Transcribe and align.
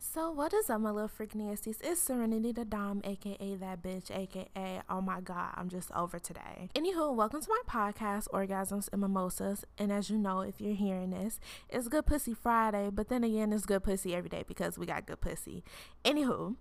So 0.00 0.30
what 0.30 0.54
is 0.54 0.70
up, 0.70 0.80
my 0.80 0.92
little 0.92 1.08
freak 1.08 1.34
nasties? 1.34 1.78
It's 1.82 2.00
Serenity 2.00 2.52
the 2.52 2.64
Dom, 2.64 3.00
aka 3.02 3.56
that 3.56 3.82
bitch, 3.82 4.16
aka 4.16 4.80
oh 4.88 5.00
my 5.00 5.20
god, 5.20 5.54
I'm 5.56 5.68
just 5.68 5.90
over 5.90 6.20
today. 6.20 6.70
Anywho, 6.76 7.12
welcome 7.14 7.42
to 7.42 7.48
my 7.48 7.92
podcast, 7.92 8.28
Orgasms 8.28 8.88
and 8.92 9.00
Mimosas. 9.00 9.64
And 9.76 9.90
as 9.90 10.08
you 10.08 10.16
know, 10.16 10.40
if 10.42 10.60
you're 10.60 10.76
hearing 10.76 11.10
this, 11.10 11.40
it's 11.68 11.88
Good 11.88 12.06
Pussy 12.06 12.32
Friday, 12.32 12.90
but 12.92 13.08
then 13.08 13.24
again, 13.24 13.52
it's 13.52 13.66
good 13.66 13.82
pussy 13.82 14.14
every 14.14 14.30
day 14.30 14.44
because 14.46 14.78
we 14.78 14.86
got 14.86 15.04
good 15.04 15.20
pussy. 15.20 15.64
Anywho, 16.04 16.54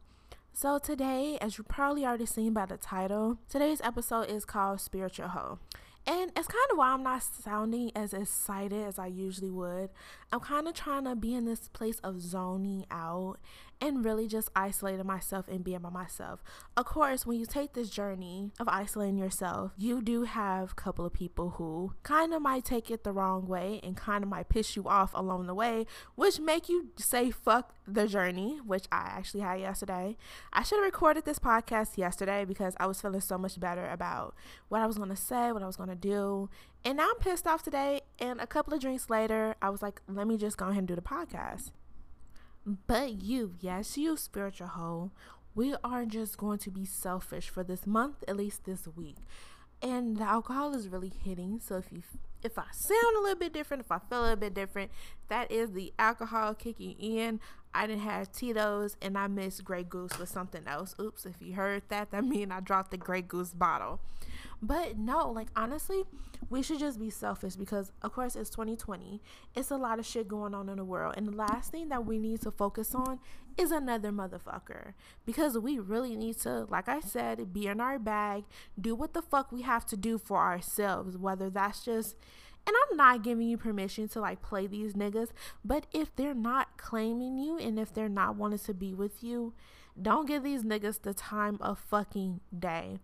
so 0.52 0.80
today, 0.80 1.38
as 1.40 1.60
you 1.60 1.64
probably 1.64 2.06
already 2.06 2.26
seen 2.26 2.54
by 2.54 2.66
the 2.66 2.78
title, 2.78 3.38
today's 3.48 3.82
episode 3.82 4.32
is 4.32 4.46
called 4.46 4.82
Spiritual 4.82 5.30
Hoe. 5.30 5.60
And 6.08 6.32
it's 6.38 6.48
kind 6.48 6.66
of 6.72 6.78
why 6.78 6.94
I'm 6.94 7.04
not 7.04 7.22
sounding 7.22 7.92
as 7.94 8.14
excited 8.14 8.82
as 8.88 8.98
I 8.98 9.08
usually 9.08 9.52
would. 9.52 9.90
I'm 10.32 10.40
kind 10.40 10.66
of 10.66 10.74
trying 10.74 11.04
to 11.04 11.18
be 11.18 11.36
in 11.36 11.44
this 11.44 11.68
place 11.68 12.00
of 12.00 12.22
zoning 12.22 12.86
out 12.90 13.40
and 13.80 14.04
really 14.04 14.28
just 14.28 14.50
isolating 14.56 15.06
myself 15.06 15.48
and 15.48 15.64
being 15.64 15.80
by 15.80 15.90
myself. 15.90 16.44
Of 16.76 16.86
course, 16.86 17.26
when 17.26 17.40
you 17.40 17.46
take 17.46 17.74
this 17.74 17.90
journey 17.90 18.52
of 18.60 18.68
isolating 18.68 19.18
yourself, 19.18 19.72
you 19.78 20.02
do 20.02 20.24
have 20.24 20.72
a 20.72 20.76
couple 20.76 21.06
of 21.06 21.14
people 21.14 21.52
who 21.52 21.94
kind 22.04 22.34
of 22.34 22.42
might 22.42 22.66
take 22.66 22.90
it 22.90 23.04
the 23.04 23.12
wrong 23.12 23.48
way 23.48 23.80
and 23.84 23.96
kind 23.96 24.24
of 24.24 24.30
might 24.30 24.50
piss 24.50 24.76
you 24.76 24.88
off 24.88 25.12
along 25.14 25.48
the 25.48 25.54
way, 25.54 25.86
which 26.16 26.40
make 26.40 26.70
you 26.70 26.88
say 26.96 27.32
fuck 27.32 27.74
the 27.88 28.08
journey, 28.08 28.60
which 28.66 28.86
I 28.92 29.10
actually 29.10 29.42
had 29.42 29.60
yesterday. 29.60 30.18
I 30.52 30.64
should 30.64 30.78
have 30.78 30.86
recorded 30.86 31.26
this 31.26 31.40
podcast 31.40 31.98
yesterday 31.98 32.46
because 32.46 32.76
I 32.80 32.88
was 32.88 33.02
feeling 33.02 33.22
so 33.22 33.38
much 33.38 33.60
better 33.60 33.88
about 33.90 34.36
what 34.70 34.82
I 34.82 34.88
was 34.88 34.98
going 34.98 35.10
to 35.10 35.16
say, 35.16 35.52
what 35.52 35.64
I 35.64 35.68
was 35.68 35.78
going 35.78 35.90
to 35.90 35.96
do. 35.96 36.50
And 36.84 36.98
now 36.98 37.10
I'm 37.10 37.20
pissed 37.20 37.48
off 37.48 37.64
today. 37.64 38.02
And 38.20 38.42
a 38.42 38.48
couple 38.48 38.74
of 38.74 38.80
drinks 38.80 39.10
later, 39.10 39.56
I 39.62 39.70
was 39.70 39.82
like, 39.82 40.02
let 40.08 40.28
me 40.28 40.38
just 40.38 40.58
go 40.58 40.66
ahead 40.66 40.80
and 40.80 40.88
do 40.88 40.96
the 40.96 41.02
podcast. 41.02 41.72
But 42.68 43.24
you, 43.24 43.54
yes, 43.62 43.98
you, 43.98 44.18
spiritual 44.18 44.68
hoe, 44.68 45.12
we 45.56 45.76
are 45.86 46.06
just 46.06 46.38
going 46.38 46.60
to 46.60 46.70
be 46.70 46.84
selfish 46.84 47.48
for 47.48 47.64
this 47.64 47.88
month, 47.88 48.26
at 48.28 48.36
least 48.36 48.66
this 48.66 48.88
week. 48.94 49.16
And 49.82 50.18
the 50.18 50.24
alcohol 50.24 50.76
is 50.76 50.90
really 50.90 51.14
hitting. 51.24 51.62
So 51.64 51.78
if 51.78 51.86
you 51.92 52.04
if 52.44 52.58
I 52.58 52.66
sound 52.72 53.18
a 53.18 53.22
little 53.22 53.38
bit 53.38 53.54
different, 53.54 53.84
if 53.84 53.92
I 53.92 54.00
feel 54.00 54.20
a 54.20 54.24
little 54.24 54.36
bit 54.36 54.54
different, 54.54 54.92
that 55.30 55.52
is 55.52 55.72
the 55.72 55.94
alcohol 55.98 56.54
kicking 56.54 56.96
in. 57.00 57.40
I 57.78 57.86
didn't 57.86 58.02
have 58.02 58.32
Tito's 58.32 58.98
and 59.04 59.16
I 59.16 59.28
mixed 59.28 59.64
Grey 59.64 59.84
Goose 59.84 60.18
with 60.18 60.30
something 60.30 60.64
else. 60.66 60.96
Oops, 61.00 61.24
if 61.28 61.36
you 61.40 61.54
heard 61.54 61.84
that, 61.90 62.10
that 62.10 62.24
means 62.26 62.52
I 62.52 62.60
dropped 62.60 62.90
the 62.90 62.98
Grey 62.98 63.22
Goose 63.22 63.54
bottle. 63.54 64.00
But 64.62 64.98
no, 64.98 65.30
like 65.30 65.50
honestly, 65.56 66.04
we 66.50 66.64
should 66.64 66.80
just 66.80 67.00
be 67.00 67.12
selfish 67.12 67.56
because 67.56 67.92
of 68.02 68.14
course 68.14 68.36
it's 68.36 68.50
2020. 68.50 69.22
It's 69.56 69.70
a 69.70 69.78
lot 69.78 70.00
of 70.00 70.08
shit 70.08 70.28
going 70.28 70.56
on 70.56 70.70
in 70.70 70.78
the 70.78 70.84
world. 70.84 71.14
And 71.18 71.28
the 71.28 71.36
last 71.36 71.72
thing 71.72 71.90
that 71.90 72.04
we 72.04 72.18
need 72.18 72.42
to 72.42 72.52
focus 72.52 72.96
on 72.96 73.20
is 73.58 73.72
another 73.72 74.12
motherfucker. 74.12 74.94
Because 75.24 75.60
we 75.60 75.78
really 75.78 76.16
need 76.16 76.40
to, 76.40 76.66
like 76.70 76.90
I 76.90 77.00
said, 77.00 77.54
be 77.54 77.68
in 77.68 77.80
our 77.80 78.00
bag, 78.00 78.46
do 78.80 78.96
what 78.96 79.14
the 79.14 79.22
fuck 79.22 79.52
we 79.52 79.62
have 79.62 79.86
to 79.88 79.98
do 79.98 80.18
for 80.18 80.40
ourselves, 80.40 81.16
whether 81.16 81.52
that's 81.52 81.86
just 81.86 82.16
and 82.68 82.76
I'm 82.76 82.98
not 82.98 83.24
giving 83.24 83.48
you 83.48 83.58
permission 83.58 84.10
to 84.10 84.20
like 84.20 84.42
play 84.42 84.68
these 84.68 84.94
niggas, 84.94 85.30
but 85.64 85.88
if 85.94 86.14
they're 86.16 86.34
not 86.34 86.78
claiming 86.78 87.38
you 87.40 87.58
and 87.58 87.80
if 87.80 87.94
they're 87.94 88.10
not 88.10 88.36
wanting 88.36 88.60
to 88.60 88.74
be 88.74 88.94
with 88.94 89.24
you, 89.24 89.54
don't 90.00 90.28
give 90.28 90.44
these 90.44 90.64
niggas 90.64 91.02
the 91.02 91.14
time 91.14 91.58
of 91.62 91.80
fucking 91.80 92.42
day. 92.58 93.00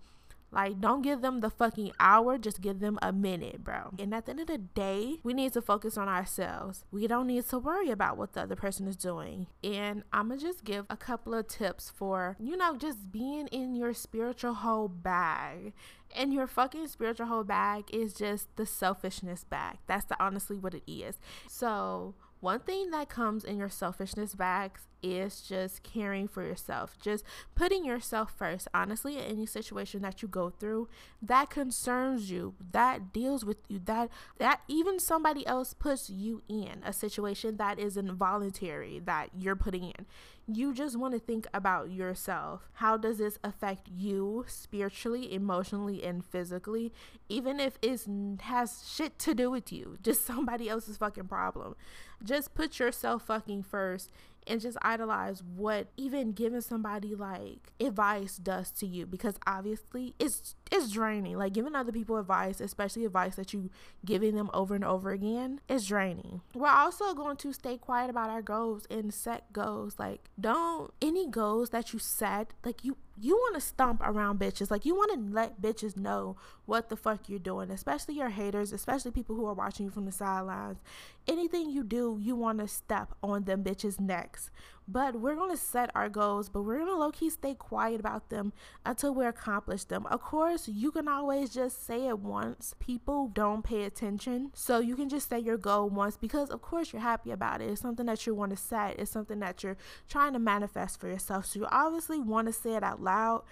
Like, 0.54 0.80
don't 0.80 1.02
give 1.02 1.22
them 1.22 1.40
the 1.40 1.50
fucking 1.50 1.92
hour, 2.00 2.38
just 2.38 2.62
give 2.62 2.80
them 2.80 3.00
a 3.02 3.12
minute, 3.12 3.64
bro. 3.64 3.94
And 3.98 4.14
at 4.14 4.26
the 4.26 4.32
end 4.32 4.42
of 4.42 4.48
the 4.48 4.60
day, 4.60 5.18
we 5.24 5.34
need 5.34 5.54
to 5.54 5.62
focus 5.62 5.98
on 5.98 6.08
ourselves. 6.08 6.86
We 6.92 7.08
don't 7.08 7.28
need 7.28 7.48
to 7.50 7.58
worry 7.58 7.90
about 7.90 8.18
what 8.18 8.34
the 8.34 8.42
other 8.42 8.56
person 8.56 8.88
is 8.88 8.96
doing. 8.96 9.48
And 9.64 10.04
I'm 10.14 10.30
gonna 10.30 10.40
just 10.40 10.64
give 10.64 10.86
a 10.90 10.98
couple 10.98 11.34
of 11.34 11.48
tips 11.48 11.90
for, 11.90 12.38
you 12.40 12.56
know, 12.56 12.78
just 12.78 13.12
being 13.12 13.48
in 13.48 13.76
your 13.76 13.94
spiritual 13.94 14.54
hoe 14.54 14.88
bag. 14.88 15.74
And 16.16 16.32
your 16.32 16.46
fucking 16.46 16.88
spiritual 16.90 17.26
hoe 17.26 17.44
bag 17.44 17.86
is 17.92 18.14
just 18.14 18.56
the 18.56 18.68
selfishness 18.68 19.44
bag. 19.44 19.78
That's 19.88 20.06
the 20.06 20.22
honestly 20.24 20.58
what 20.58 20.76
it 20.76 20.84
is. 20.86 21.18
So, 21.48 22.14
one 22.40 22.60
thing 22.60 22.92
that 22.92 23.10
comes 23.10 23.44
in 23.44 23.58
your 23.58 23.70
selfishness 23.70 24.36
bags 24.36 24.82
is 25.04 25.42
just 25.42 25.84
caring 25.84 26.28
for 26.28 26.44
yourself, 26.44 26.98
just 27.02 27.24
putting 27.56 27.86
yourself 27.86 28.34
first. 28.36 28.68
Honestly, 28.74 29.18
in 29.18 29.24
any 29.24 29.46
situation 29.46 30.02
that 30.02 30.22
you 30.22 30.28
go 30.28 30.50
through 30.50 30.88
that 31.22 31.50
concerns 31.50 32.32
you, 32.32 32.56
that 32.72 33.14
deals 33.14 33.46
with 33.46 33.58
you, 33.68 33.80
that 33.86 34.10
that 34.40 34.62
even 34.68 35.00
somebody 35.00 35.46
else 35.46 35.74
puts 35.74 36.10
you 36.10 36.42
in 36.48 36.82
a 36.86 36.94
situation 36.94 37.58
that 37.58 37.80
is 37.80 37.98
involuntary 37.98 39.00
that 39.04 39.30
you're 39.38 39.56
putting 39.56 39.84
in 39.84 40.06
you 40.48 40.74
just 40.74 40.98
want 40.98 41.14
to 41.14 41.20
think 41.20 41.48
about 41.54 41.92
yourself. 41.92 42.70
How 42.74 42.98
does 42.98 43.18
this 43.18 43.40
affect 43.44 43.88
you 43.90 44.44
spiritually, 44.48 45.34
emotionally, 45.34 46.04
and 46.04 46.24
physically? 46.24 46.92
Even 47.30 47.60
if 47.60 47.78
it 47.82 48.02
has 48.42 48.84
shit 48.86 49.18
to 49.20 49.34
do 49.34 49.50
with 49.50 49.72
you, 49.72 49.98
just 50.02 50.26
somebody 50.26 50.70
else's 50.70 50.98
fucking 50.98 51.28
problem. 51.28 51.76
Just 52.22 52.56
put 52.56 52.80
yourself 52.80 53.24
fucking 53.24 53.64
first 53.64 54.12
and 54.48 54.62
just 54.62 54.78
idolize 54.82 55.44
what 55.44 55.88
even 55.98 56.32
giving 56.32 56.62
somebody 56.62 57.16
like 57.16 57.72
advice 57.80 58.38
does 58.38 58.72
to 58.72 58.86
you 58.86 59.06
because 59.06 59.36
obviously 59.46 60.16
it's 60.20 60.56
it's 60.72 60.92
draining. 60.92 61.38
Like 61.38 61.54
giving 61.54 61.76
other 61.76 61.92
people 61.92 62.18
advice 62.18 62.60
especially 62.60 63.06
advice 63.06 63.36
that 63.36 63.54
you 63.54 63.70
giving 64.06 64.36
them 64.36 64.50
over 64.54 64.76
and 64.76 64.84
over 64.84 65.12
again 65.12 65.60
is 65.68 65.88
draining. 65.88 66.42
We're 66.54 66.68
also 66.68 67.14
going 67.14 67.38
to 67.38 67.54
stay 67.54 67.78
quiet 67.78 68.10
about 68.10 68.30
our 68.30 68.42
goals 68.42 68.86
and 68.90 69.14
set 69.14 69.52
goals. 69.54 69.96
Like 70.00 70.30
don't 70.40 70.92
any 71.02 71.28
goals 71.28 71.70
that 71.70 71.94
you 71.94 72.00
set 72.00 72.54
like 72.64 72.84
you 72.84 72.98
you 73.20 73.36
want 73.36 73.56
to 73.56 73.62
stomp 73.62 74.02
around 74.04 74.40
bitches. 74.40 74.72
Like 74.72 74.86
you 74.86 74.96
want 74.96 75.14
to 75.14 75.34
let 75.34 75.62
bitches 75.62 75.96
know 75.96 76.38
what 76.66 76.90
the 76.90 76.96
fuck 76.96 77.30
you're 77.30 77.40
doing, 77.40 77.70
especially 77.70 78.16
your 78.16 78.30
haters, 78.30 78.74
especially 78.74 79.12
people 79.12 79.36
who 79.36 79.46
are 79.46 79.54
watching 79.54 79.86
you 79.86 79.92
from 79.92 80.06
the 80.06 80.12
sidelines. 80.12 80.80
Anything 81.28 81.70
you 81.70 81.84
do, 81.84 82.18
you 82.20 82.36
want 82.36 82.60
to 82.60 82.68
step 82.68 83.14
on 83.22 83.44
them 83.44 83.64
bitches' 83.64 84.00
necks. 84.00 84.50
But 84.88 85.20
we're 85.20 85.36
going 85.36 85.52
to 85.52 85.58
set 85.58 85.92
our 85.96 86.10
goals, 86.10 86.50
but 86.50 86.64
we're 86.64 86.78
going 86.78 86.90
to 86.90 86.98
low 86.98 87.12
key 87.12 87.30
stay 87.30 87.54
quiet 87.54 88.00
about 88.00 88.30
them 88.30 88.54
until 88.86 89.14
we 89.14 89.26
accomplish 89.26 89.86
them. 89.86 90.06
Of 90.08 90.22
course, 90.22 90.68
you 90.68 90.92
can 90.92 91.08
always 91.08 91.52
just 91.52 91.86
say 91.86 92.08
it 92.08 92.20
once. 92.20 92.76
People 92.80 93.30
don't 93.34 93.64
pay 93.64 93.84
attention. 93.84 94.52
So 94.54 94.80
you 94.80 94.96
can 94.96 95.10
just 95.10 95.30
say 95.30 95.40
your 95.40 95.58
goal 95.58 95.90
once 95.90 96.18
because, 96.18 96.50
of 96.50 96.62
course, 96.62 96.92
you're 96.92 97.02
happy 97.02 97.32
about 97.32 97.62
it. 97.62 97.70
It's 97.70 97.82
something 97.82 98.06
that 98.08 98.26
you 98.26 98.36
want 98.36 98.52
to 98.52 98.58
set, 98.58 99.00
it's 99.00 99.12
something 99.12 99.40
that 99.40 99.64
you're 99.64 99.78
trying 100.10 100.34
to 100.34 100.40
manifest 100.40 101.00
for 101.00 101.08
yourself. 101.08 101.46
So 101.46 101.60
you 101.60 101.68
obviously 101.72 102.20
want 102.20 102.48
to 102.48 102.54
say 102.54 102.76
it 102.76 102.84
out 102.84 103.02
loud 103.02 103.44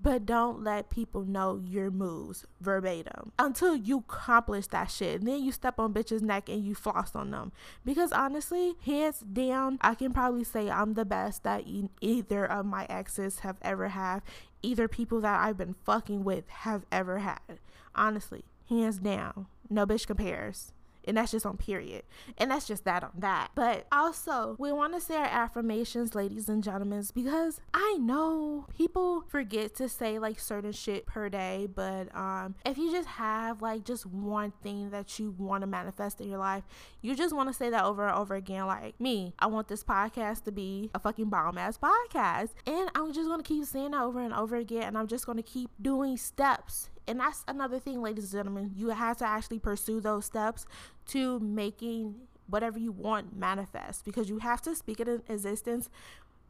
but 0.00 0.26
don't 0.26 0.62
let 0.62 0.90
people 0.90 1.24
know 1.24 1.60
your 1.64 1.90
moves 1.90 2.44
verbatim 2.60 3.32
until 3.38 3.74
you 3.74 3.98
accomplish 3.98 4.66
that 4.68 4.90
shit. 4.90 5.20
And 5.20 5.28
then 5.28 5.42
you 5.42 5.52
step 5.52 5.78
on 5.78 5.94
bitches' 5.94 6.22
neck 6.22 6.48
and 6.48 6.64
you 6.64 6.74
floss 6.74 7.14
on 7.14 7.30
them. 7.30 7.52
Because 7.84 8.12
honestly, 8.12 8.74
hands 8.84 9.20
down, 9.20 9.78
I 9.80 9.94
can 9.94 10.12
probably 10.12 10.44
say 10.44 10.70
I'm 10.70 10.94
the 10.94 11.04
best 11.04 11.42
that 11.44 11.64
either 12.00 12.44
of 12.44 12.66
my 12.66 12.86
exes 12.88 13.40
have 13.40 13.56
ever 13.62 13.88
had, 13.88 14.20
either 14.62 14.88
people 14.88 15.20
that 15.22 15.40
I've 15.40 15.56
been 15.58 15.74
fucking 15.84 16.24
with 16.24 16.48
have 16.48 16.84
ever 16.92 17.18
had. 17.18 17.60
Honestly, 17.94 18.44
hands 18.68 18.98
down, 18.98 19.46
no 19.70 19.86
bitch 19.86 20.06
compares 20.06 20.72
and 21.06 21.16
that's 21.16 21.32
just 21.32 21.46
on 21.46 21.56
period. 21.56 22.02
And 22.38 22.50
that's 22.50 22.66
just 22.66 22.84
that 22.84 23.04
on 23.04 23.12
that. 23.18 23.50
But 23.54 23.86
also, 23.92 24.56
we 24.58 24.72
want 24.72 24.94
to 24.94 25.00
say 25.00 25.16
our 25.16 25.24
affirmations, 25.24 26.14
ladies 26.14 26.48
and 26.48 26.62
gentlemen, 26.62 27.04
because 27.14 27.60
I 27.74 27.98
know 28.00 28.66
people 28.76 29.24
forget 29.28 29.74
to 29.76 29.88
say 29.88 30.18
like 30.18 30.38
certain 30.38 30.72
shit 30.72 31.06
per 31.06 31.28
day, 31.28 31.68
but 31.72 32.14
um 32.16 32.54
if 32.64 32.78
you 32.78 32.90
just 32.90 33.08
have 33.08 33.62
like 33.62 33.84
just 33.84 34.06
one 34.06 34.52
thing 34.62 34.90
that 34.90 35.18
you 35.18 35.34
want 35.38 35.62
to 35.62 35.66
manifest 35.66 36.20
in 36.20 36.28
your 36.28 36.38
life, 36.38 36.64
you 37.02 37.14
just 37.14 37.34
want 37.34 37.48
to 37.48 37.54
say 37.54 37.70
that 37.70 37.84
over 37.84 38.06
and 38.06 38.16
over 38.16 38.34
again 38.34 38.66
like 38.66 39.00
me, 39.00 39.34
I 39.38 39.46
want 39.46 39.68
this 39.68 39.84
podcast 39.84 40.44
to 40.44 40.52
be 40.52 40.90
a 40.94 40.98
fucking 40.98 41.28
bomb 41.28 41.58
ass 41.58 41.78
podcast. 41.78 42.50
And 42.66 42.90
I'm 42.94 43.12
just 43.12 43.28
going 43.28 43.42
to 43.42 43.46
keep 43.46 43.64
saying 43.64 43.92
that 43.92 44.02
over 44.02 44.20
and 44.20 44.32
over 44.32 44.56
again 44.56 44.84
and 44.84 44.98
I'm 44.98 45.06
just 45.06 45.26
going 45.26 45.36
to 45.36 45.42
keep 45.42 45.70
doing 45.80 46.16
steps 46.16 46.90
and 47.08 47.20
that's 47.20 47.44
another 47.46 47.78
thing, 47.78 48.02
ladies 48.02 48.24
and 48.24 48.32
gentlemen. 48.32 48.72
You 48.74 48.88
have 48.90 49.16
to 49.18 49.26
actually 49.26 49.58
pursue 49.58 50.00
those 50.00 50.24
steps 50.24 50.66
to 51.08 51.38
making 51.40 52.16
whatever 52.48 52.78
you 52.78 52.92
want 52.92 53.36
manifest 53.36 54.04
because 54.04 54.28
you 54.28 54.38
have 54.38 54.62
to 54.62 54.74
speak 54.74 55.00
it 55.00 55.08
in 55.08 55.22
existence. 55.28 55.88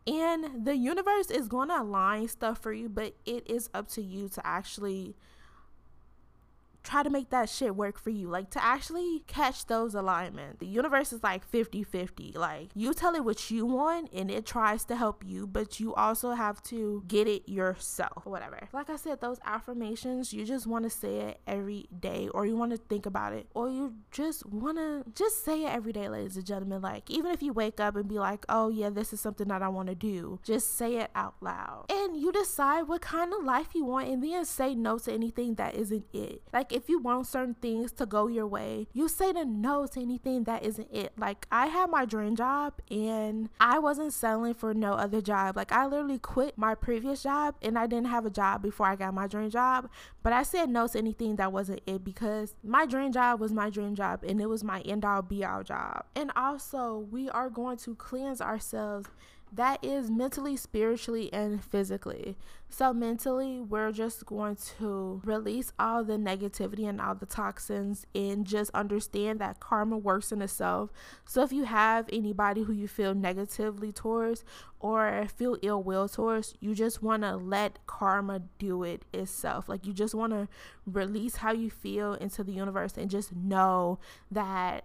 And 0.06 0.64
the 0.64 0.76
universe 0.76 1.31
is 1.31 1.49
going 1.49 1.69
to 1.69 1.81
align 1.81 2.29
stuff 2.29 2.58
for 2.58 2.73
you, 2.73 2.88
but 2.88 3.14
it 3.25 3.49
is 3.50 3.69
up 3.75 3.88
to 3.88 4.03
you 4.03 4.29
to 4.31 4.47
actually 4.47 5.17
try 6.96 7.02
to 7.02 7.10
make 7.10 7.31
that 7.31 7.48
shit 7.48 7.76
work 7.76 7.98
for 7.98 8.10
you. 8.10 8.28
Like 8.28 8.50
to 8.50 8.64
actually 8.64 9.22
catch 9.26 9.66
those 9.66 9.94
alignment. 9.94 10.60
The 10.60 10.66
universe 10.66 11.12
is 11.12 11.22
like 11.22 11.50
50-50. 11.50 12.37
Like 12.37 12.70
you 12.75 12.94
tell 12.94 13.14
it 13.14 13.25
what 13.25 13.50
you 13.50 13.66
want 13.66 14.10
and 14.12 14.31
it 14.31 14.46
tries 14.46 14.84
to 14.87 14.96
help 14.96 15.22
you, 15.26 15.46
but 15.46 15.78
you 15.78 15.94
also 15.94 16.32
have 16.32 16.62
to 16.64 17.04
get 17.06 17.28
it 17.28 17.48
yourself. 17.48 18.25
Whatever. 18.25 18.69
Like 18.72 18.88
I 18.88 18.96
said, 18.96 19.20
those 19.20 19.38
affirmations, 19.44 20.32
you 20.32 20.44
just 20.44 20.66
want 20.66 20.84
to 20.84 20.90
say 20.90 21.16
it 21.16 21.40
every 21.46 21.88
day 21.98 22.28
or 22.32 22.46
you 22.46 22.56
want 22.56 22.72
to 22.72 22.78
think 22.78 23.04
about 23.04 23.34
it 23.34 23.46
or 23.54 23.69
you 23.69 23.94
just 24.10 24.46
want 24.46 24.78
to 24.78 25.04
just 25.14 25.44
say 25.44 25.64
it 25.64 25.69
every 25.69 25.93
day, 25.93 26.08
ladies 26.08 26.37
and 26.37 26.46
gentlemen. 26.46 26.81
Like 26.81 27.10
even 27.10 27.31
if 27.31 27.43
you 27.43 27.52
wake 27.52 27.78
up 27.78 27.96
and 27.96 28.08
be 28.08 28.19
like, 28.19 28.46
"Oh 28.48 28.70
yeah, 28.70 28.90
this 28.90 29.12
is 29.12 29.20
something 29.20 29.48
that 29.48 29.62
I 29.62 29.69
want 29.69 29.88
to 29.88 29.94
do." 29.94 30.40
Just 30.43 30.76
say 30.76 30.96
it 30.96 31.10
out 31.14 31.34
loud. 31.40 31.87
And 31.90 32.16
you 32.16 32.32
decide 32.32 32.82
what 32.82 33.02
kind 33.02 33.32
of 33.34 33.44
life 33.44 33.69
you 33.75 33.84
want 33.84 34.08
and 34.08 34.22
then 34.22 34.44
say 34.44 34.75
no 34.75 34.98
to 34.98 35.12
anything 35.12 35.54
that 35.56 35.75
isn't 35.75 36.06
it. 36.12 36.43
Like 36.52 36.72
if 36.72 36.86
you 36.88 36.99
want 36.99 37.27
certain 37.27 37.55
things 37.55 37.93
to 37.93 38.06
go 38.06 38.27
your 38.27 38.47
way, 38.47 38.87
you 38.93 39.09
say 39.09 39.33
the 39.33 39.44
no 39.44 39.87
to 39.87 40.00
anything 40.00 40.44
that 40.44 40.65
isn't 40.65 40.88
it. 40.93 41.12
Like 41.17 41.47
I 41.50 41.67
had 41.67 41.91
my 41.91 42.05
dream 42.05 42.37
job 42.37 42.75
and 42.91 43.49
I 43.61 43.79
wasn't 43.79 44.12
settling 44.12 44.55
for 44.55 44.75
no 44.75 44.93
other 44.93 45.21
job. 45.21 45.56
Like 45.56 45.73
I 45.73 45.87
literally 45.87 46.19
quit 46.19 46.56
my 46.56 46.75
previous 46.75 47.23
job 47.23 47.56
and 47.62 47.79
I 47.79 47.87
didn't 47.87 48.09
have 48.09 48.27
a 48.27 48.31
job 48.31 48.62
before 48.62 48.87
I 48.87 48.97
got 48.97 49.15
my 49.15 49.27
dream 49.27 49.50
job, 49.50 49.88
but 50.23 50.33
I 50.33 50.43
said 50.43 50.69
no 50.69 50.87
to 50.88 50.99
anything 50.99 51.37
that 51.37 51.53
wasn't 51.53 51.81
it 51.87 52.05
because 52.05 52.55
my 52.62 52.87
dream 52.87 53.12
job 53.12 53.41
was 53.41 53.53
my 53.53 53.71
dream 53.71 53.94
job 53.94 54.23
and 54.25 54.41
it 54.41 54.47
was 54.47 54.65
my 54.65 54.81
end 54.82 55.05
all 55.05 55.23
be 55.23 55.44
all 55.44 55.62
job. 55.62 56.05
And 56.15 56.31
also, 56.37 57.06
we 57.11 57.29
are 57.31 57.50
going 57.50 57.79
to 57.79 57.94
cleanse 57.94 58.41
ourselves 58.41 59.09
that 59.52 59.84
is 59.84 60.10
mentally, 60.10 60.56
spiritually, 60.56 61.32
and 61.32 61.62
physically. 61.62 62.37
So, 62.69 62.93
mentally, 62.93 63.60
we're 63.60 63.93
just 63.93 64.26
going 64.26 64.56
to 64.78 65.20
release 65.25 65.72
all 65.78 66.02
the 66.02 66.14
negativity 66.14 66.87
and 66.88 67.00
all 67.00 67.14
the 67.14 67.26
toxins 67.26 68.06
and 68.14 68.44
just 68.44 68.72
understand 68.75 69.38
that 69.38 69.60
karma 69.60 69.96
works 69.96 70.32
in 70.32 70.43
itself. 70.43 70.90
So, 71.25 71.43
if 71.43 71.52
you 71.52 71.64
have 71.64 72.06
anybody 72.12 72.62
who 72.62 72.72
you 72.72 72.88
feel 72.88 73.14
negatively 73.14 73.93
towards 73.93 74.44
or 74.81 75.26
feel 75.37 75.56
ill 75.62 75.82
will 75.82 76.08
towards, 76.08 76.54
you 76.60 76.75
just 76.75 77.02
want 77.02 77.22
to 77.22 77.37
let 77.37 77.78
karma 77.87 78.43
do 78.58 78.82
it 78.82 79.04
itself. 79.14 79.69
Like, 79.69 79.87
you 79.87 79.93
just 79.93 80.14
want 80.14 80.32
to 80.32 80.48
release 80.87 81.37
how 81.37 81.52
you 81.52 81.70
feel 81.70 82.14
into 82.14 82.43
the 82.43 82.52
universe 82.52 82.96
and 82.96 83.08
just 83.08 83.34
know 83.34 84.00
that 84.31 84.84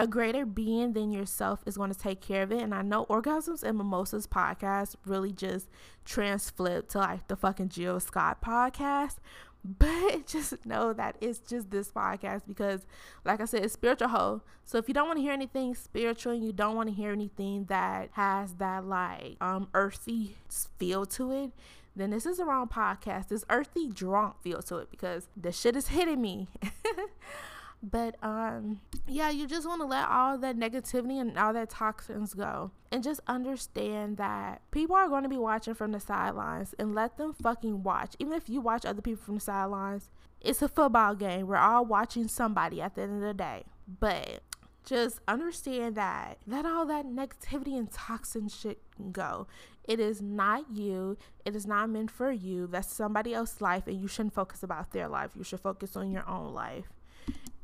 a 0.00 0.06
greater 0.06 0.46
being 0.46 0.94
than 0.94 1.12
yourself 1.12 1.62
is 1.66 1.76
going 1.76 1.92
to 1.92 1.98
take 1.98 2.22
care 2.22 2.42
of 2.42 2.52
it. 2.52 2.62
And 2.62 2.74
I 2.74 2.80
know 2.80 3.04
Orgasms 3.06 3.62
and 3.62 3.76
Mimosas 3.76 4.26
podcast 4.26 4.96
really 5.04 5.30
just 5.30 5.68
transflipped 6.06 6.92
to 6.92 6.98
like 6.98 7.28
the 7.28 7.36
fucking 7.36 7.68
Jill 7.68 8.00
Scott 8.00 8.42
podcast. 8.42 9.16
But 9.62 10.26
just 10.26 10.64
know 10.64 10.94
that 10.94 11.16
it's 11.20 11.38
just 11.38 11.70
this 11.70 11.90
podcast 11.90 12.44
because, 12.48 12.86
like 13.26 13.42
I 13.42 13.44
said, 13.44 13.62
it's 13.62 13.74
spiritual 13.74 14.08
hoe. 14.08 14.40
So 14.64 14.78
if 14.78 14.88
you 14.88 14.94
don't 14.94 15.06
want 15.06 15.18
to 15.18 15.22
hear 15.22 15.34
anything 15.34 15.74
spiritual 15.74 16.32
and 16.32 16.42
you 16.42 16.50
don't 16.50 16.76
want 16.76 16.88
to 16.88 16.94
hear 16.94 17.12
anything 17.12 17.66
that 17.66 18.08
has 18.12 18.54
that 18.54 18.86
like 18.86 19.36
um 19.42 19.68
earthy 19.74 20.38
feel 20.78 21.04
to 21.04 21.30
it, 21.32 21.50
then 21.94 22.08
this 22.08 22.24
is 22.24 22.38
the 22.38 22.46
wrong 22.46 22.68
podcast. 22.68 23.28
This 23.28 23.44
earthy 23.50 23.86
drunk 23.86 24.40
feel 24.40 24.62
to 24.62 24.78
it 24.78 24.90
because 24.90 25.28
the 25.36 25.52
shit 25.52 25.76
is 25.76 25.88
hitting 25.88 26.22
me. 26.22 26.48
But 27.82 28.16
um 28.22 28.80
yeah, 29.06 29.30
you 29.30 29.46
just 29.46 29.66
want 29.66 29.80
to 29.80 29.86
let 29.86 30.08
all 30.08 30.38
that 30.38 30.56
negativity 30.56 31.20
and 31.20 31.38
all 31.38 31.52
that 31.52 31.70
toxins 31.70 32.34
go 32.34 32.70
and 32.92 33.02
just 33.02 33.20
understand 33.26 34.18
that 34.18 34.60
people 34.70 34.96
are 34.96 35.08
going 35.08 35.22
to 35.22 35.28
be 35.28 35.38
watching 35.38 35.74
from 35.74 35.92
the 35.92 36.00
sidelines 36.00 36.74
and 36.78 36.94
let 36.94 37.16
them 37.16 37.32
fucking 37.32 37.82
watch. 37.82 38.14
Even 38.18 38.34
if 38.34 38.48
you 38.48 38.60
watch 38.60 38.84
other 38.84 39.02
people 39.02 39.24
from 39.24 39.36
the 39.36 39.40
sidelines, 39.40 40.10
it's 40.40 40.62
a 40.62 40.68
football 40.68 41.14
game. 41.14 41.46
We're 41.46 41.56
all 41.56 41.84
watching 41.84 42.28
somebody 42.28 42.80
at 42.80 42.94
the 42.94 43.02
end 43.02 43.22
of 43.22 43.28
the 43.28 43.34
day. 43.34 43.64
But 43.88 44.42
just 44.84 45.20
understand 45.28 45.94
that 45.96 46.38
let 46.46 46.66
all 46.66 46.86
that 46.86 47.06
negativity 47.06 47.78
and 47.78 47.90
toxin 47.90 48.48
shit 48.48 48.80
go. 49.12 49.46
It 49.84 50.00
is 50.00 50.22
not 50.22 50.66
you. 50.70 51.16
It 51.44 51.56
is 51.56 51.66
not 51.66 51.90
meant 51.90 52.10
for 52.10 52.30
you. 52.30 52.66
That's 52.66 52.92
somebody 52.92 53.34
else's 53.34 53.60
life, 53.60 53.86
and 53.86 54.00
you 54.00 54.08
shouldn't 54.08 54.34
focus 54.34 54.62
about 54.62 54.92
their 54.92 55.08
life. 55.08 55.32
You 55.36 55.44
should 55.44 55.60
focus 55.60 55.96
on 55.96 56.10
your 56.10 56.28
own 56.28 56.54
life. 56.54 56.92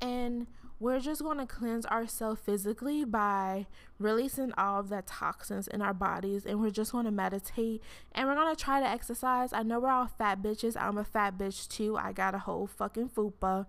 And 0.01 0.47
we're 0.79 1.01
just 1.01 1.23
going 1.23 1.39
to 1.39 1.47
cleanse 1.47 1.87
ourselves 1.87 2.41
physically 2.45 3.05
by 3.05 3.67
releasing 3.99 4.53
all 4.59 4.81
of 4.81 4.91
that 4.91 5.07
toxins 5.07 5.67
in 5.69 5.81
our 5.81 5.95
bodies 5.95 6.45
and 6.45 6.61
we're 6.61 6.71
just 6.71 6.93
going 6.93 7.07
to 7.07 7.11
meditate 7.11 7.83
and 8.13 8.29
we're 8.29 8.35
going 8.35 8.55
to 8.55 8.63
try 8.63 8.79
to 8.79 8.87
exercise. 8.87 9.55
I 9.55 9.63
know 9.63 9.81
we're 9.81 9.89
all 9.89 10.07
fat 10.07 10.43
bitches. 10.43 10.77
I'm 10.79 10.99
a 10.99 11.05
fat 11.05 11.39
bitch 11.39 11.67
too. 11.69 11.97
I 11.97 12.13
got 12.13 12.35
a 12.35 12.41
whole 12.41 12.67
fucking 12.67 13.09
fupa 13.11 13.65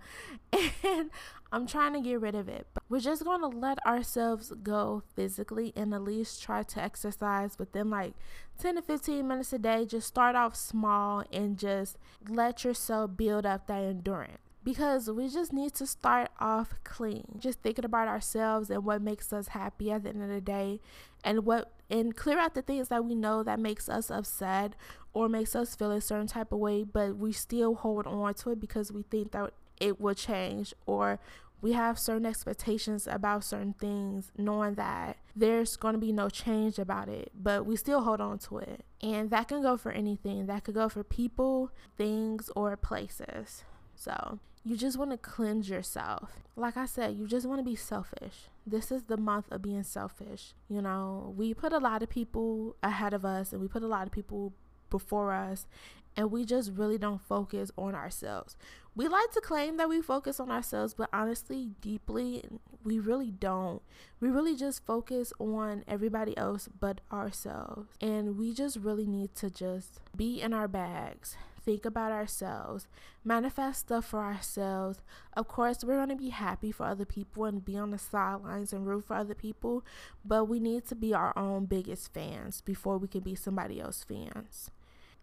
and 0.84 1.10
i'm 1.54 1.66
trying 1.66 1.94
to 1.94 2.02
get 2.02 2.20
rid 2.20 2.36
of 2.36 2.50
it. 2.50 2.68
But 2.74 2.84
we're 2.90 3.00
just 3.00 3.24
going 3.24 3.40
to 3.40 3.48
let 3.48 3.86
ourselves 3.86 4.52
go 4.62 5.04
physically 5.16 5.72
and 5.78 5.94
at 5.94 6.04
least 6.04 6.44
try 6.44 6.64
to 6.64 6.82
exercise 6.82 7.58
within 7.58 7.90
like 7.90 8.16
10 8.60 8.76
to 8.76 8.82
15 8.82 9.26
minutes 9.26 9.54
a 9.54 9.60
day. 9.60 9.86
Just 9.86 10.08
start 10.08 10.36
off 10.36 10.58
small 10.58 11.24
and 11.32 11.58
just 11.58 11.98
let 12.28 12.66
yourself 12.66 13.16
build 13.16 13.46
up 13.46 13.68
that 13.68 13.84
endurance 13.84 14.40
because 14.64 15.10
we 15.10 15.30
just 15.30 15.54
need 15.54 15.74
to 15.76 15.86
start 15.86 16.30
off 16.40 16.74
clean. 16.84 17.38
Just 17.40 17.62
thinking 17.62 17.86
about 17.86 18.08
ourselves 18.08 18.70
and 18.70 18.84
what 18.84 19.02
makes 19.02 19.32
us 19.32 19.50
happy 19.50 19.92
at 19.92 20.04
the 20.04 20.10
end 20.10 20.22
of 20.22 20.30
the 20.30 20.42
day 20.42 20.80
and 21.24 21.46
what 21.46 21.72
and 21.90 22.16
clear 22.16 22.38
out 22.38 22.54
the 22.54 22.62
things 22.62 22.90
that 22.90 23.06
we 23.06 23.16
know 23.16 23.44
that 23.44 23.60
makes 23.60 23.88
us 23.88 24.12
upset 24.12 24.76
or 25.14 25.30
makes 25.30 25.56
us 25.56 25.74
feel 25.74 25.92
a 25.92 26.02
certain 26.02 26.28
type 26.28 26.52
of 26.52 26.60
way, 26.60 26.84
but 26.84 27.18
we 27.18 27.32
still 27.32 27.76
hold 27.76 28.06
on 28.06 28.34
to 28.34 28.52
it 28.52 28.60
because 28.60 28.92
we 28.92 29.04
think 29.04 29.32
that 29.32 29.54
it 29.80 30.02
will 30.02 30.14
change 30.14 30.74
or 30.86 31.20
we 31.62 31.74
have 31.74 31.98
certain 31.98 32.26
expectations 32.26 33.08
about 33.08 33.44
certain 33.44 33.74
things, 33.74 34.32
knowing 34.38 34.76
that 34.76 35.18
there's 35.36 35.76
going 35.76 35.94
to 35.94 36.00
be 36.00 36.12
no 36.12 36.30
change 36.30 36.78
about 36.78 37.10
it, 37.10 37.32
but 37.34 37.66
we 37.66 37.76
still 37.76 38.02
hold 38.02 38.22
on 38.22 38.38
to 38.38 38.60
it. 38.60 38.86
And 39.02 39.32
that 39.32 39.48
can 39.48 39.62
go 39.62 39.76
for 39.76 39.92
anything. 39.92 40.46
That 40.46 40.64
could 40.64 40.76
go 40.76 40.88
for 40.88 41.04
people, 41.04 41.72
things, 41.98 42.52
or 42.56 42.78
places. 42.78 43.64
So 43.96 44.40
you 44.68 44.76
just 44.76 44.98
want 44.98 45.12
to 45.12 45.18
cleanse 45.18 45.70
yourself. 45.70 46.42
Like 46.58 46.76
I 46.76 46.86
said, 46.86 47.16
you 47.16 47.26
just 47.26 47.48
want 47.48 47.60
to 47.60 47.64
be 47.64 47.76
selfish. 47.76 48.50
This 48.66 48.92
is 48.92 49.04
the 49.04 49.16
month 49.16 49.46
of 49.50 49.62
being 49.62 49.84
selfish. 49.84 50.54
You 50.68 50.82
know, 50.82 51.34
we 51.38 51.54
put 51.54 51.72
a 51.72 51.78
lot 51.78 52.04
of 52.04 52.10
people 52.10 52.76
ahead 52.84 53.14
of 53.14 53.24
us 53.24 53.54
and 53.54 53.62
we 53.62 53.70
put 53.70 53.82
a 53.82 53.88
lot 53.88 54.08
of 54.08 54.12
people 54.12 54.54
before 54.90 55.32
us, 55.34 55.68
and 56.16 56.32
we 56.32 56.46
just 56.46 56.72
really 56.74 56.98
don't 56.98 57.22
focus 57.22 57.72
on 57.78 57.94
ourselves. 57.94 58.58
We 58.96 59.08
like 59.08 59.32
to 59.32 59.42
claim 59.42 59.78
that 59.78 59.90
we 59.90 60.02
focus 60.02 60.40
on 60.40 60.50
ourselves, 60.50 60.94
but 60.94 61.10
honestly, 61.14 61.70
deeply, 61.82 62.44
we 62.84 63.00
really 63.00 63.32
don't. 63.32 63.82
We 64.20 64.30
really 64.30 64.56
just 64.56 64.86
focus 64.86 65.32
on 65.40 65.84
everybody 65.88 66.36
else 66.38 66.68
but 66.80 67.02
ourselves. 67.12 67.90
And 68.02 68.38
we 68.38 68.54
just 68.54 68.78
really 68.78 69.06
need 69.06 69.36
to 69.36 69.50
just 69.50 70.00
be 70.16 70.42
in 70.42 70.54
our 70.54 70.68
bags 70.68 71.38
think 71.68 71.84
about 71.86 72.14
ourselves, 72.14 72.88
manifest 73.26 73.82
stuff 73.82 74.06
for 74.06 74.22
ourselves. 74.22 75.00
Of 75.34 75.50
course, 75.50 75.84
we're 75.84 75.98
going 75.98 76.08
to 76.08 76.16
be 76.16 76.30
happy 76.30 76.72
for 76.72 76.86
other 76.86 77.04
people 77.04 77.44
and 77.44 77.64
be 77.64 77.78
on 77.78 77.92
the 77.92 77.98
sidelines 77.98 78.72
and 78.72 78.88
root 78.88 79.04
for 79.06 79.18
other 79.18 79.36
people, 79.36 79.84
but 80.24 80.46
we 80.46 80.62
need 80.62 80.88
to 80.88 80.96
be 80.96 81.14
our 81.14 81.38
own 81.38 81.66
biggest 81.66 82.14
fans 82.14 82.62
before 82.62 82.98
we 82.98 83.10
can 83.10 83.20
be 83.20 83.36
somebody 83.36 83.82
else's 83.82 84.06
fans. 84.06 84.72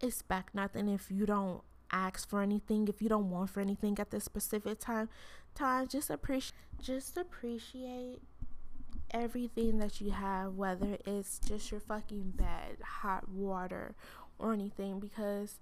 Expect 0.03 0.55
nothing 0.55 0.87
if 0.87 1.11
you 1.11 1.25
don't 1.25 1.63
ask 1.91 2.29
for 2.29 2.43
anything, 2.43 2.89
if 2.89 3.01
you 3.01 3.09
don't 3.09 3.31
want 3.31 3.49
for 3.49 3.61
anything 3.61 3.97
at 3.99 4.11
this 4.11 4.25
specific 4.25 4.79
time. 4.79 5.09
Time 5.55 5.89
just 5.89 6.11
appreciate 6.11 6.53
just 6.83 7.17
appreciate 7.17 8.19
everything 9.13 9.79
that 9.79 9.99
you 9.99 10.11
have, 10.11 10.57
whether 10.57 10.99
it's 11.07 11.39
just 11.39 11.71
your 11.71 11.81
fucking 11.81 12.35
bed, 12.37 12.77
hot 13.01 13.31
water, 13.31 13.95
or 14.39 14.53
anything, 14.53 15.01
because 15.01 15.61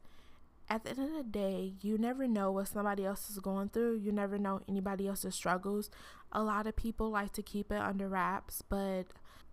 at 0.73 0.85
the 0.85 0.91
end 0.91 1.01
of 1.01 1.13
the 1.13 1.31
day, 1.31 1.75
you 1.83 1.99
never 1.99 2.27
know 2.27 2.51
what 2.51 2.69
somebody 2.69 3.05
else 3.05 3.29
is 3.29 3.39
going 3.39 3.69
through. 3.69 3.97
You 3.97 4.11
never 4.11 4.39
know 4.39 4.63
anybody 4.67 5.07
else's 5.07 5.35
struggles. 5.35 5.91
A 6.33 6.43
lot 6.43 6.67
of 6.67 6.77
people 6.77 7.11
like 7.11 7.35
to 7.35 7.43
keep 7.43 7.71
it 7.71 7.77
under 7.77 8.09
wraps, 8.09 8.63
but 8.67 9.05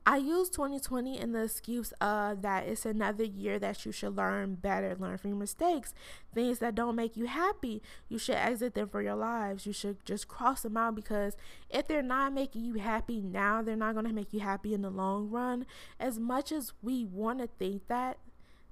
I 0.06 0.16
use 0.16 0.50
2020 0.50 1.20
in 1.20 1.34
the 1.34 1.44
excuse 1.44 1.92
of 2.00 2.42
that 2.44 2.68
it's 2.68 2.86
another 2.86 3.26
year 3.26 3.60
that 3.60 3.86
you 3.86 3.92
should 3.92 4.16
learn 4.16 4.56
better, 4.56 4.96
learn 4.98 5.18
from 5.18 5.32
your 5.32 5.40
mistakes, 5.40 5.94
things 6.34 6.60
that 6.60 6.74
don't 6.74 6.96
make 6.96 7.18
you 7.18 7.26
happy. 7.26 7.84
You 8.08 8.18
should 8.18 8.36
exit 8.36 8.74
them 8.74 8.88
for 8.88 9.02
your 9.02 9.16
lives. 9.16 9.66
You 9.66 9.74
should 9.74 10.06
just 10.06 10.30
cross 10.30 10.62
them 10.62 10.78
out 10.78 10.96
because 10.96 11.36
if 11.70 11.86
they're 11.86 12.02
not 12.02 12.32
making 12.32 12.64
you 12.64 12.76
happy 12.76 13.20
now, 13.20 13.62
they're 13.62 13.76
not 13.76 13.94
going 13.94 14.08
to 14.08 14.14
make 14.14 14.32
you 14.32 14.40
happy 14.40 14.74
in 14.74 14.84
the 14.84 14.90
long 14.90 15.30
run. 15.30 15.66
As 16.00 16.18
much 16.18 16.54
as 16.54 16.72
we 16.82 17.04
want 17.04 17.40
to 17.40 17.48
think 17.48 17.90
that, 17.90 18.20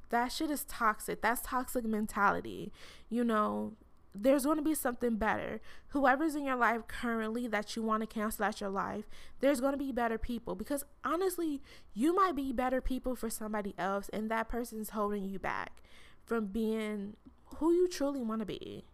that 0.10 0.32
shit 0.32 0.50
is 0.52 0.64
toxic. 0.66 1.22
That's 1.22 1.42
toxic 1.42 1.86
mentality. 1.86 2.72
You 3.10 3.24
know, 3.24 3.74
there's 4.16 4.46
going 4.46 4.58
to 4.58 4.64
be 4.64 4.74
something 4.76 5.16
better. 5.18 5.62
Whoever's 5.90 6.36
in 6.36 6.44
your 6.46 6.56
life 6.56 6.88
currently 6.88 7.48
that 7.48 7.76
you 7.76 7.84
want 7.84 8.02
to 8.02 8.08
cancel 8.08 8.46
out 8.46 8.62
your 8.62 8.70
life, 8.70 9.06
there's 9.42 9.62
going 9.62 9.74
to 9.74 9.78
be 9.78 9.92
better 9.92 10.18
people 10.18 10.56
because 10.56 10.84
honestly, 11.04 11.62
you 11.94 12.16
might 12.16 12.36
be 12.36 12.52
better 12.52 12.82
people 12.82 13.16
for 13.16 13.30
somebody 13.30 13.74
else, 13.78 14.10
and 14.10 14.30
that 14.32 14.50
person's 14.50 14.92
holding 14.92 15.24
you 15.26 15.40
back 15.40 15.82
from 16.26 16.48
being 16.48 17.16
who 17.58 17.72
you 17.74 17.88
truly 17.88 18.22
want 18.22 18.42
to 18.42 18.46
be. 18.46 18.86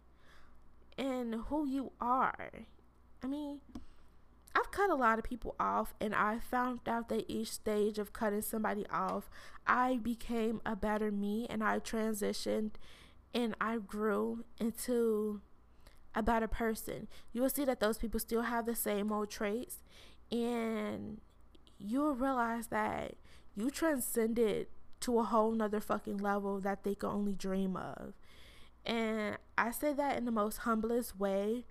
and 0.98 1.34
who 1.48 1.66
you 1.66 1.92
are. 2.00 2.50
I 3.22 3.26
mean, 3.26 3.60
I've 4.54 4.70
cut 4.70 4.90
a 4.90 4.94
lot 4.94 5.18
of 5.18 5.24
people 5.24 5.56
off, 5.58 5.94
and 6.00 6.14
I 6.14 6.38
found 6.38 6.80
out 6.86 7.08
that 7.08 7.24
each 7.28 7.50
stage 7.50 7.98
of 7.98 8.12
cutting 8.12 8.42
somebody 8.42 8.86
off, 8.88 9.28
I 9.66 9.98
became 10.02 10.60
a 10.64 10.76
better 10.76 11.10
me 11.10 11.46
and 11.50 11.64
I 11.64 11.78
transitioned 11.80 12.72
and 13.34 13.56
I 13.60 13.78
grew 13.78 14.44
into 14.60 15.40
a 16.14 16.22
better 16.22 16.46
person. 16.46 17.08
You 17.32 17.42
will 17.42 17.50
see 17.50 17.64
that 17.64 17.80
those 17.80 17.98
people 17.98 18.20
still 18.20 18.42
have 18.42 18.66
the 18.66 18.76
same 18.76 19.10
old 19.10 19.30
traits, 19.30 19.78
and 20.30 21.20
you'll 21.78 22.14
realize 22.14 22.68
that 22.68 23.14
you 23.56 23.70
transcended 23.70 24.68
to 25.00 25.18
a 25.18 25.24
whole 25.24 25.50
nother 25.50 25.80
fucking 25.80 26.18
level 26.18 26.60
that 26.60 26.84
they 26.84 26.94
can 26.94 27.10
only 27.10 27.34
dream 27.34 27.76
of. 27.76 28.14
And 28.86 29.38
I 29.58 29.70
say 29.70 29.92
that 29.92 30.16
in 30.16 30.24
the 30.24 30.30
most 30.30 30.58
humblest 30.58 31.18
way 31.18 31.64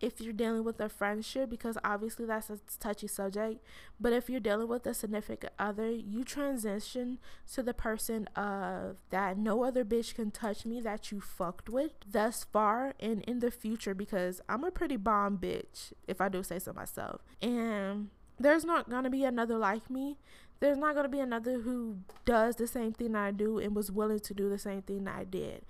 if 0.00 0.20
you're 0.20 0.32
dealing 0.32 0.62
with 0.62 0.80
a 0.80 0.88
friendship 0.88 1.48
because 1.48 1.78
obviously 1.82 2.26
that's 2.26 2.50
a 2.50 2.58
touchy 2.78 3.06
subject 3.06 3.64
but 3.98 4.12
if 4.12 4.28
you're 4.28 4.40
dealing 4.40 4.68
with 4.68 4.86
a 4.86 4.92
significant 4.92 5.52
other 5.58 5.90
you 5.90 6.22
transition 6.22 7.18
to 7.50 7.62
the 7.62 7.72
person 7.72 8.26
of 8.36 8.98
that 9.10 9.38
no 9.38 9.64
other 9.64 9.84
bitch 9.84 10.14
can 10.14 10.30
touch 10.30 10.66
me 10.66 10.80
that 10.80 11.10
you 11.10 11.20
fucked 11.20 11.70
with 11.70 11.92
thus 12.10 12.44
far 12.52 12.94
and 13.00 13.22
in 13.24 13.38
the 13.40 13.50
future 13.50 13.94
because 13.94 14.40
i'm 14.48 14.64
a 14.64 14.70
pretty 14.70 14.96
bomb 14.96 15.38
bitch 15.38 15.92
if 16.06 16.20
i 16.20 16.28
do 16.28 16.42
say 16.42 16.58
so 16.58 16.72
myself. 16.72 17.22
And 17.40 18.10
there's 18.38 18.64
not 18.64 18.90
gonna 18.90 19.10
be 19.10 19.24
another 19.24 19.56
like 19.56 19.88
me. 19.90 20.18
There's 20.60 20.78
not 20.78 20.94
gonna 20.94 21.08
be 21.08 21.20
another 21.20 21.60
who 21.60 21.98
does 22.24 22.56
the 22.56 22.66
same 22.66 22.92
thing 22.92 23.14
i 23.14 23.30
do 23.30 23.58
and 23.58 23.74
was 23.74 23.90
willing 23.90 24.20
to 24.20 24.34
do 24.34 24.48
the 24.48 24.58
same 24.58 24.82
thing 24.82 25.08
i 25.08 25.24
did. 25.24 25.64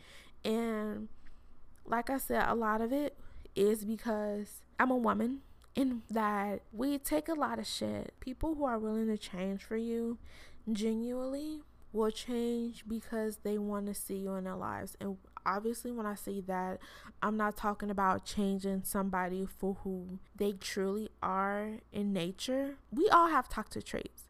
And 0.44 1.08
like 1.84 2.10
i 2.10 2.18
said 2.18 2.44
a 2.48 2.54
lot 2.54 2.80
of 2.80 2.92
it 2.92 3.16
is 3.56 3.84
because 3.84 4.62
I'm 4.78 4.90
a 4.90 4.96
woman 4.96 5.40
and 5.74 6.02
that 6.10 6.62
we 6.72 6.98
take 6.98 7.28
a 7.28 7.34
lot 7.34 7.58
of 7.58 7.66
shit. 7.66 8.14
People 8.20 8.54
who 8.54 8.64
are 8.64 8.78
willing 8.78 9.08
to 9.08 9.18
change 9.18 9.62
for 9.62 9.76
you 9.76 10.18
genuinely 10.70 11.62
will 11.92 12.10
change 12.10 12.84
because 12.86 13.38
they 13.38 13.58
want 13.58 13.86
to 13.86 13.94
see 13.94 14.16
you 14.16 14.34
in 14.34 14.44
their 14.44 14.56
lives. 14.56 14.96
And 15.00 15.16
obviously, 15.44 15.90
when 15.92 16.06
I 16.06 16.14
say 16.14 16.40
that, 16.42 16.78
I'm 17.22 17.36
not 17.36 17.56
talking 17.56 17.90
about 17.90 18.24
changing 18.24 18.82
somebody 18.84 19.46
for 19.46 19.78
who 19.82 20.18
they 20.36 20.52
truly 20.52 21.10
are 21.22 21.78
in 21.92 22.12
nature. 22.12 22.76
We 22.92 23.08
all 23.08 23.28
have 23.28 23.48
toxic 23.48 23.84
traits. 23.84 24.25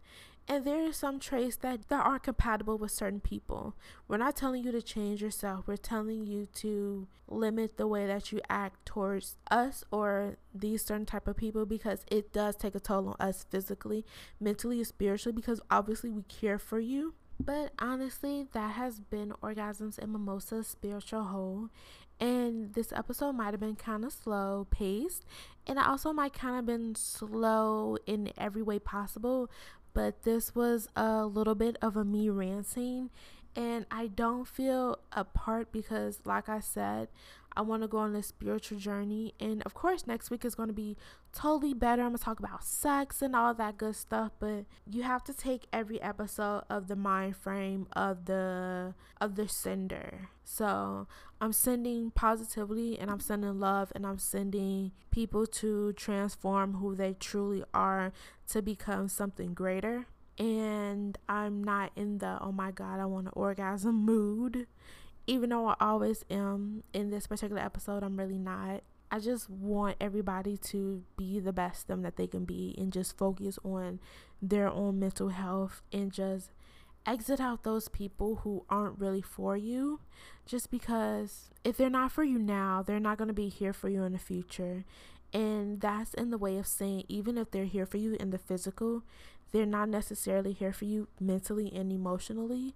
And 0.48 0.64
there 0.64 0.84
are 0.84 0.92
some 0.92 1.18
traits 1.18 1.56
that, 1.56 1.88
that 1.88 2.06
aren't 2.06 2.22
compatible 2.22 2.78
with 2.78 2.92
certain 2.92 3.18
people. 3.20 3.74
We're 4.06 4.18
not 4.18 4.36
telling 4.36 4.62
you 4.62 4.70
to 4.70 4.80
change 4.80 5.20
yourself. 5.20 5.66
We're 5.66 5.76
telling 5.76 6.24
you 6.24 6.46
to 6.56 7.08
limit 7.26 7.76
the 7.76 7.88
way 7.88 8.06
that 8.06 8.30
you 8.30 8.40
act 8.48 8.86
towards 8.86 9.34
us 9.50 9.82
or 9.90 10.36
these 10.54 10.84
certain 10.84 11.04
type 11.06 11.26
of 11.26 11.36
people 11.36 11.66
because 11.66 12.04
it 12.10 12.32
does 12.32 12.54
take 12.54 12.76
a 12.76 12.80
toll 12.80 13.08
on 13.08 13.16
us 13.18 13.44
physically, 13.50 14.04
mentally, 14.38 14.78
and 14.78 14.86
spiritually 14.86 15.34
because 15.34 15.60
obviously 15.68 16.10
we 16.10 16.22
care 16.22 16.58
for 16.60 16.78
you. 16.78 17.14
But 17.40 17.72
honestly, 17.80 18.46
that 18.52 18.72
has 18.72 19.00
been 19.00 19.32
Orgasms 19.42 19.98
and 19.98 20.12
Mimosas 20.12 20.68
Spiritual 20.68 21.24
Hole. 21.24 21.68
And 22.18 22.72
this 22.72 22.92
episode 22.92 23.32
might 23.32 23.50
have 23.50 23.60
been 23.60 23.76
kind 23.76 24.04
of 24.04 24.12
slow 24.12 24.66
paced. 24.70 25.26
And 25.66 25.78
I 25.78 25.88
also 25.88 26.12
might 26.12 26.32
kind 26.32 26.58
of 26.58 26.64
been 26.64 26.94
slow 26.94 27.98
in 28.06 28.32
every 28.38 28.62
way 28.62 28.78
possible 28.78 29.50
but 29.96 30.24
this 30.24 30.54
was 30.54 30.90
a 30.94 31.24
little 31.24 31.54
bit 31.54 31.78
of 31.80 31.96
a 31.96 32.04
me 32.04 32.28
ranting 32.28 33.08
and 33.56 33.86
I 33.90 34.08
don't 34.08 34.46
feel 34.46 34.98
apart 35.10 35.72
because 35.72 36.20
like 36.26 36.50
I 36.50 36.60
said 36.60 37.08
I 37.56 37.62
want 37.62 37.82
to 37.82 37.88
go 37.88 37.98
on 37.98 38.14
a 38.14 38.22
spiritual 38.22 38.78
journey 38.78 39.34
and 39.40 39.62
of 39.64 39.74
course 39.74 40.06
next 40.06 40.30
week 40.30 40.44
is 40.44 40.54
going 40.54 40.68
to 40.68 40.74
be 40.74 40.96
totally 41.32 41.74
better 41.74 42.02
I'm 42.02 42.08
going 42.08 42.18
to 42.18 42.24
talk 42.24 42.38
about 42.38 42.64
sex 42.64 43.22
and 43.22 43.34
all 43.34 43.54
that 43.54 43.78
good 43.78 43.96
stuff 43.96 44.32
but 44.38 44.66
you 44.86 45.02
have 45.02 45.24
to 45.24 45.34
take 45.34 45.66
every 45.72 46.00
episode 46.02 46.64
of 46.68 46.88
the 46.88 46.96
mind 46.96 47.36
frame 47.36 47.86
of 47.94 48.26
the 48.26 48.94
of 49.20 49.36
the 49.36 49.48
sender 49.48 50.28
so 50.48 51.08
I'm 51.40 51.52
sending 51.52 52.12
positivity 52.12 52.98
and 52.98 53.10
I'm 53.10 53.20
sending 53.20 53.58
love 53.58 53.92
and 53.94 54.06
I'm 54.06 54.18
sending 54.18 54.92
people 55.10 55.44
to 55.46 55.92
transform 55.94 56.74
who 56.74 56.94
they 56.94 57.14
truly 57.14 57.64
are 57.74 58.12
to 58.50 58.62
become 58.62 59.08
something 59.08 59.52
greater. 59.52 60.06
And 60.38 61.18
I'm 61.28 61.64
not 61.64 61.90
in 61.96 62.18
the 62.18 62.38
oh 62.40 62.52
my 62.52 62.70
god, 62.70 63.00
I 63.00 63.06
want 63.06 63.26
an 63.26 63.32
orgasm 63.34 63.96
mood. 63.96 64.66
Even 65.26 65.50
though 65.50 65.66
I 65.66 65.76
always 65.80 66.24
am 66.30 66.84
in 66.92 67.10
this 67.10 67.26
particular 67.26 67.60
episode, 67.60 68.02
I'm 68.02 68.16
really 68.16 68.38
not. 68.38 68.82
I 69.10 69.18
just 69.20 69.48
want 69.48 69.96
everybody 70.00 70.56
to 70.56 71.02
be 71.16 71.38
the 71.38 71.52
best 71.52 71.86
them 71.86 72.02
that 72.02 72.16
they 72.16 72.26
can 72.26 72.44
be 72.44 72.74
and 72.76 72.92
just 72.92 73.16
focus 73.16 73.58
on 73.64 74.00
their 74.42 74.68
own 74.68 74.98
mental 74.98 75.28
health 75.28 75.82
and 75.92 76.12
just 76.12 76.50
exit 77.06 77.40
out 77.40 77.62
those 77.62 77.88
people 77.88 78.36
who 78.42 78.64
aren't 78.68 78.98
really 78.98 79.22
for 79.22 79.56
you 79.56 80.00
just 80.44 80.70
because 80.70 81.50
if 81.62 81.76
they're 81.76 81.88
not 81.88 82.10
for 82.10 82.24
you 82.24 82.38
now, 82.38 82.82
they're 82.82 82.98
not 82.98 83.16
going 83.16 83.28
to 83.28 83.34
be 83.34 83.48
here 83.48 83.72
for 83.72 83.88
you 83.88 84.02
in 84.02 84.12
the 84.12 84.18
future. 84.18 84.84
And 85.32 85.80
that's 85.80 86.14
in 86.14 86.30
the 86.30 86.38
way 86.38 86.56
of 86.56 86.66
saying, 86.66 87.04
even 87.08 87.38
if 87.38 87.50
they're 87.50 87.64
here 87.64 87.86
for 87.86 87.96
you 87.96 88.14
in 88.14 88.30
the 88.30 88.38
physical, 88.38 89.02
they're 89.52 89.66
not 89.66 89.88
necessarily 89.88 90.52
here 90.52 90.72
for 90.72 90.84
you 90.84 91.08
mentally 91.20 91.72
and 91.74 91.92
emotionally. 91.92 92.74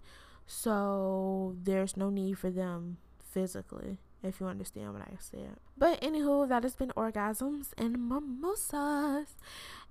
So 0.53 1.55
there's 1.63 1.97
no 1.97 2.11
need 2.11 2.37
for 2.37 2.51
them 2.51 2.97
physically, 3.23 3.99
if 4.21 4.41
you 4.41 4.47
understand 4.49 4.93
what 4.93 5.03
I 5.03 5.15
said. 5.21 5.59
But 5.79 6.01
anywho, 6.01 6.49
that 6.49 6.65
has 6.65 6.75
been 6.75 6.91
orgasms 6.97 7.69
and 7.79 8.09
mimosas. 8.09 9.37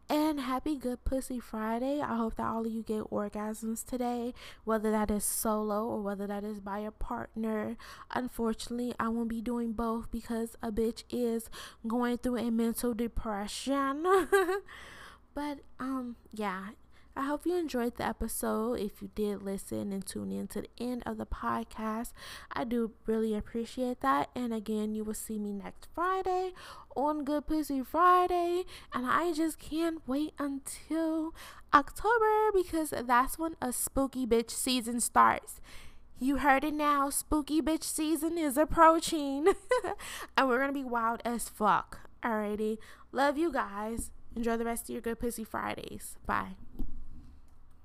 And 0.10 0.42
happy 0.42 0.76
Good 0.76 1.06
Pussy 1.06 1.40
Friday. 1.40 2.02
I 2.02 2.18
hope 2.18 2.36
that 2.36 2.48
all 2.48 2.66
of 2.66 2.72
you 2.74 2.84
get 2.84 3.10
orgasms 3.10 3.86
today, 3.86 4.34
whether 4.66 4.92
that 4.92 5.10
is 5.10 5.24
solo 5.24 5.86
or 5.86 6.02
whether 6.02 6.28
that 6.28 6.44
is 6.44 6.60
by 6.60 6.80
a 6.80 6.92
partner. 6.92 7.78
Unfortunately, 8.12 8.94
I 9.00 9.08
won't 9.08 9.30
be 9.30 9.42
doing 9.42 9.72
both 9.72 10.12
because 10.12 10.58
a 10.62 10.74
bitch 10.74 11.04
is 11.10 11.50
going 11.88 12.18
through 12.18 12.38
a 12.38 12.52
mental 12.52 12.94
depression. 12.94 14.04
but 15.34 15.60
um 15.80 16.18
yeah, 16.34 16.70
I 17.16 17.24
hope 17.24 17.46
you 17.46 17.56
enjoyed 17.56 17.98
the 17.98 18.06
episode. 18.06 18.80
If 18.80 19.02
you 19.02 19.10
did 19.14 19.42
listen 19.42 19.92
and 19.92 20.06
tune 20.06 20.32
in 20.32 20.48
to 20.50 20.62
the 20.62 20.70
end 20.80 21.04
of 21.06 21.18
the 21.18 21.26
podcast, 21.26 22.14
I 22.52 22.64
do 22.64 22.92
really 23.06 23.36
appreciate 23.36 24.02
that. 24.02 24.30
And 24.36 24.54
again, 24.54 24.96
you 24.96 25.04
will 25.04 25.14
see 25.14 25.38
me 25.38 25.52
next 25.52 25.88
Friday 25.94 26.54
on 26.96 27.26
Good 27.26 27.48
Pussy 27.48 27.82
Friday. 27.84 28.64
And 28.94 29.06
I 29.06 29.34
just 29.34 29.60
can't 29.60 30.02
wait 30.08 30.34
until 30.40 31.34
October 31.74 32.52
because 32.54 32.94
that's 33.06 33.38
when 33.38 33.56
a 33.62 33.74
spooky 33.74 34.26
bitch 34.26 34.52
season 34.52 35.00
starts. 35.02 35.60
You 36.20 36.38
heard 36.38 36.64
it 36.64 36.74
now. 36.74 37.10
Spooky 37.10 37.62
bitch 37.62 37.84
season 37.84 38.38
is 38.38 38.58
approaching. 38.58 39.48
and 40.38 40.48
we're 40.48 40.60
going 40.60 40.74
to 40.74 40.74
be 40.74 40.84
wild 40.84 41.22
as 41.26 41.50
fuck. 41.50 42.10
Alrighty. 42.24 42.78
Love 43.12 43.38
you 43.38 43.52
guys. 43.52 44.12
Enjoy 44.36 44.58
the 44.58 44.66
rest 44.66 44.84
of 44.84 44.90
your 44.90 45.02
Good 45.02 45.20
Pussy 45.20 45.44
Fridays. 45.44 46.16
Bye. 46.26 46.56